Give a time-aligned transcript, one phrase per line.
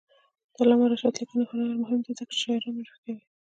[0.53, 3.23] د علامه رشاد لیکنی هنر مهم دی ځکه چې شاعران معرفي کوي.